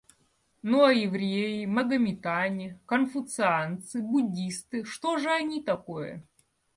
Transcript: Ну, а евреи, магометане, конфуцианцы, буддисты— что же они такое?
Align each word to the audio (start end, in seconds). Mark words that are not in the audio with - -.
Ну, 0.63 0.81
а 0.83 0.91
евреи, 0.91 1.65
магометане, 1.67 2.79
конфуцианцы, 2.87 4.01
буддисты— 4.01 4.83
что 4.83 5.19
же 5.19 5.29
они 5.29 5.61
такое? 5.61 6.23